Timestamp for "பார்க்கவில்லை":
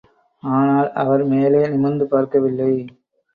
2.07-2.71